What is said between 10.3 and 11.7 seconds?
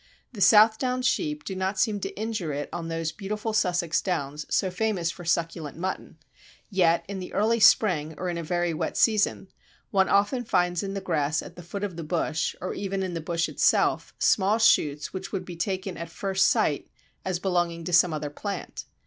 finds in the grass at the